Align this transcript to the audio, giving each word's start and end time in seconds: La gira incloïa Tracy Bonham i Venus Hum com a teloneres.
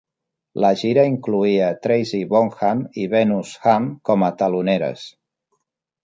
La 0.63 0.69
gira 0.83 1.01
incloïa 1.09 1.67
Tracy 1.83 2.21
Bonham 2.31 2.81
i 3.01 3.05
Venus 3.11 3.51
Hum 3.67 3.85
com 4.11 4.25
a 4.29 4.31
teloneres. 4.41 5.05